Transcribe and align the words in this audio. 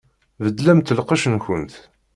Beddlemt 0.43 0.93
lqecc-nkent! 0.97 1.73